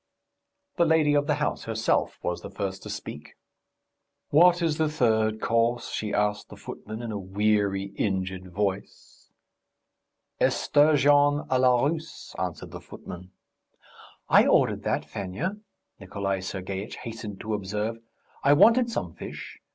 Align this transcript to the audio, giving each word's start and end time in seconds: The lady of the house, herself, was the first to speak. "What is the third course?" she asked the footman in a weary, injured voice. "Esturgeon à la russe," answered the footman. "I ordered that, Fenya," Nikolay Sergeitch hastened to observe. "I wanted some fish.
The 0.77 0.85
lady 0.85 1.13
of 1.13 1.27
the 1.27 1.35
house, 1.35 1.65
herself, 1.65 2.17
was 2.23 2.41
the 2.41 2.49
first 2.49 2.81
to 2.81 2.89
speak. 2.89 3.35
"What 4.31 4.59
is 4.63 4.79
the 4.79 4.89
third 4.89 5.39
course?" 5.39 5.91
she 5.91 6.11
asked 6.11 6.49
the 6.49 6.55
footman 6.57 7.03
in 7.03 7.11
a 7.11 7.19
weary, 7.19 7.93
injured 7.95 8.51
voice. 8.51 9.29
"Esturgeon 10.39 11.45
à 11.49 11.59
la 11.59 11.85
russe," 11.85 12.33
answered 12.39 12.71
the 12.71 12.81
footman. 12.81 13.29
"I 14.27 14.47
ordered 14.47 14.81
that, 14.85 15.05
Fenya," 15.05 15.57
Nikolay 15.99 16.41
Sergeitch 16.41 16.95
hastened 17.03 17.39
to 17.41 17.53
observe. 17.53 17.97
"I 18.43 18.53
wanted 18.53 18.89
some 18.89 19.13
fish. 19.13 19.59